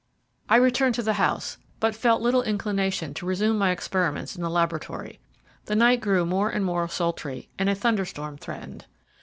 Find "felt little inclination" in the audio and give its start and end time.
1.95-3.13